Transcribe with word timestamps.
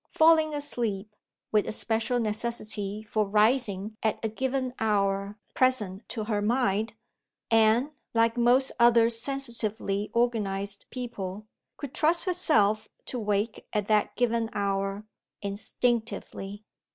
Falling 0.09 0.55
asleep, 0.55 1.15
with 1.51 1.67
a 1.67 1.71
special 1.71 2.19
necessity 2.19 3.03
for 3.03 3.23
rising 3.23 3.95
at 4.01 4.17
a 4.25 4.29
given 4.29 4.73
hour 4.79 5.37
present 5.53 6.09
to 6.09 6.23
her 6.23 6.41
mind, 6.41 6.95
Anne 7.51 7.91
(like 8.15 8.35
most 8.35 8.71
other 8.79 9.11
sensitively 9.11 10.09
organized 10.11 10.87
people) 10.89 11.45
could 11.77 11.93
trust 11.93 12.23
herself 12.25 12.87
to 13.05 13.19
wake 13.19 13.67
at 13.73 13.85
that 13.85 14.15
given 14.15 14.49
hour, 14.53 15.05
instinctively. 15.43 16.63